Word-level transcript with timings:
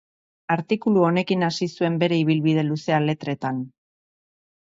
Artikulu 0.53 1.03
honekin 1.09 1.47
hasi 1.47 1.67
zuen 1.81 1.99
bere 2.03 2.17
ibilaldi 2.23 2.65
luzea 2.71 3.01
Letretan. 3.05 3.61